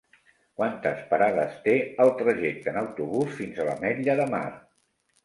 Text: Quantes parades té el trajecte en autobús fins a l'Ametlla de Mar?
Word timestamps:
Quantes 0.59 1.01
parades 1.11 1.53
té 1.67 1.75
el 2.05 2.11
trajecte 2.21 2.71
en 2.73 2.79
autobús 2.81 3.37
fins 3.43 3.61
a 3.65 3.69
l'Ametlla 3.69 4.17
de 4.23 4.27
Mar? 4.33 4.43